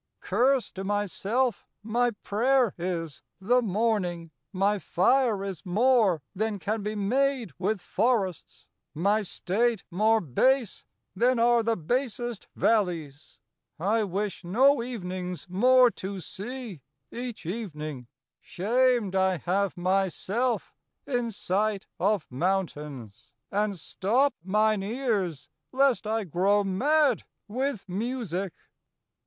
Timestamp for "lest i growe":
25.71-26.63